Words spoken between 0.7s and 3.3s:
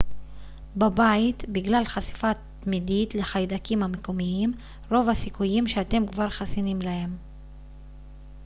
בבית בגלל חשיפה תמידית